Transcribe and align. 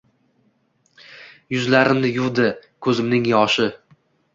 Yuzlarimni 1.57 2.13
yuvdi 2.19 2.51
ko‘zimning 2.87 3.33
yoshi– 3.39 3.73